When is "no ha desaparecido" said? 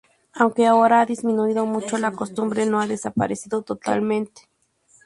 2.65-3.61